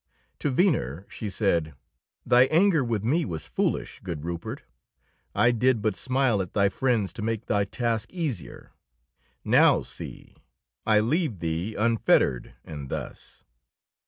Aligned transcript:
To 0.39 0.49
Venner 0.49 1.05
she 1.09 1.29
said: 1.29 1.75
"Thy 2.25 2.45
anger 2.45 2.83
with 2.83 3.03
me 3.03 3.23
was 3.23 3.45
foolish, 3.45 3.99
good 4.03 4.25
Rupert. 4.25 4.63
I 5.35 5.51
did 5.51 5.79
but 5.79 5.95
smile 5.95 6.41
at 6.41 6.55
thy 6.55 6.69
friends 6.69 7.13
to 7.13 7.21
make 7.21 7.45
thy 7.45 7.65
task 7.65 8.11
easier. 8.11 8.71
Now 9.45 9.83
see; 9.83 10.37
I 10.87 11.01
leave 11.01 11.37
thee 11.37 11.75
unfettered, 11.75 12.55
and 12.65 12.89
thus." 12.89 13.43